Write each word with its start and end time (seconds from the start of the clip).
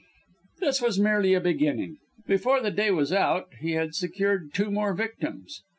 This 0.61 0.81
was 0.81 0.99
merely 0.99 1.35
a 1.35 1.39
beginning. 1.39 1.97
Before 2.25 2.59
the 2.59 2.71
day 2.71 2.89
was 2.89 3.13
out 3.13 3.49
he 3.59 3.73
had 3.73 3.93
secured 3.93 4.51
two 4.51 4.71
more 4.71 4.95
victims. 4.95 5.61